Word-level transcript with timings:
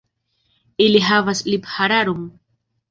Ili 0.85 1.03
havas 1.11 1.45
liphararon. 1.51 2.29